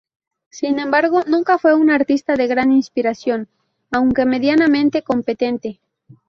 Sin 0.49 0.79
embargo, 0.79 1.21
nunca 1.27 1.59
fue 1.59 1.75
un 1.75 1.91
artista 1.91 2.35
de 2.35 2.47
gran 2.47 2.71
inspiración, 2.71 3.49
aunque 3.91 4.25
medianamente 4.25 5.03
competente. 5.03 5.79